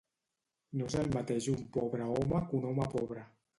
[0.79, 3.31] No és el mateix un pobre home que un home pobre.